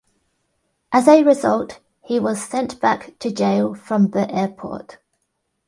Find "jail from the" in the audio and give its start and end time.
3.31-4.27